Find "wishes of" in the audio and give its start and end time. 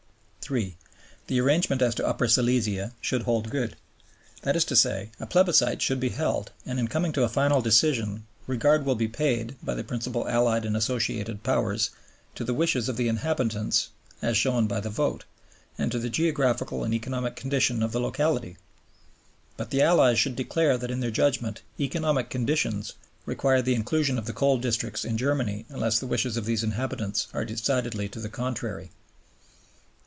12.55-12.97, 26.07-26.43